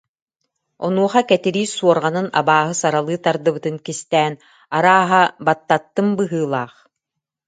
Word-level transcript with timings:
Онуоха 0.85 1.21
Кэтириис 1.29 1.71
суорҕанын 1.79 2.27
абааһы 2.39 2.73
саралыы 2.81 3.17
тардыбытын 3.25 3.75
кистээн: 3.85 4.33
«Арааһа, 4.77 5.21
баттаттым 5.45 6.07
быһыылаах 6.17 6.73